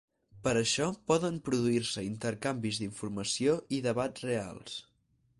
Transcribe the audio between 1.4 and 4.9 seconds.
produir-se intercanvis d'informació i debats reals.